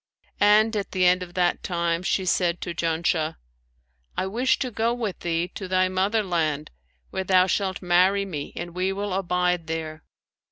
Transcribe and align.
And 0.39 0.75
at 0.75 0.93
the 0.93 1.05
end 1.05 1.21
of 1.21 1.35
that 1.35 1.61
time 1.61 2.01
she 2.01 2.25
said 2.25 2.59
to 2.61 2.73
Janshah, 2.73 3.35
'I 4.17 4.25
wish 4.25 4.57
to 4.57 4.71
go 4.71 4.95
with 4.95 5.19
thee 5.19 5.47
to 5.49 5.67
thy 5.67 5.89
mother 5.89 6.23
land, 6.23 6.71
where 7.11 7.23
thou 7.23 7.45
shalt 7.45 7.83
marry 7.83 8.25
me 8.25 8.51
and 8.55 8.73
we 8.73 8.91
will 8.91 9.13
abide 9.13 9.67
there.' 9.67 10.03